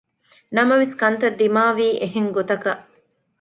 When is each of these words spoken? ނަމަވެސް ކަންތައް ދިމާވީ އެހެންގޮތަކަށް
ނަމަވެސް 0.55 0.95
ކަންތައް 1.01 1.37
ދިމާވީ 1.39 1.87
އެހެންގޮތަކަށް 2.01 2.83